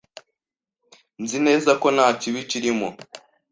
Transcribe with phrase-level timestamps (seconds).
[1.21, 2.87] Nzi neza ko nta kibi kirimo.